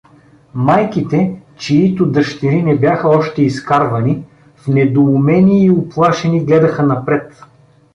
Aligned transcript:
Майките, 0.53 1.41
чиито 1.57 2.05
дъщери 2.05 2.61
не 2.63 2.77
бяха 2.77 3.07
още 3.09 3.41
изкарвани, 3.41 4.23
в 4.55 4.67
недоумение 4.67 5.65
и 5.65 5.71
уплашени 5.71 6.45
гледаха 6.45 6.83
напред. 6.83 7.43